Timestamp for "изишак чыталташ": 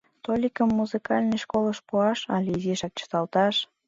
2.57-3.55